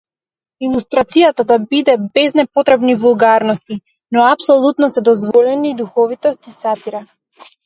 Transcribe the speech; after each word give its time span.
Илустрацијата 0.67 1.43
да 1.51 1.57
биде 1.73 1.95
без 2.19 2.33
непотребни 2.39 2.95
вулгарности, 3.03 3.79
но 4.17 4.25
апсолутно 4.31 4.89
се 4.95 5.01
дозволени 5.11 5.75
духовитост 5.85 6.47
и 6.55 6.57
сатира. 6.61 7.07